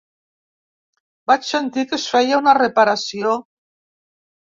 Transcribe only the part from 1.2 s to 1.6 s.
Vaig